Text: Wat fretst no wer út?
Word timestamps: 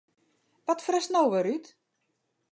Wat 0.65 0.83
fretst 0.85 1.11
no 1.13 1.23
wer 1.31 1.47
út? 1.55 1.65